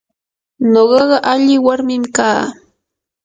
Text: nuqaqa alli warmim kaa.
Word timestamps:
nuqaqa 0.71 1.17
alli 1.31 1.55
warmim 1.65 2.03
kaa. 2.15 2.41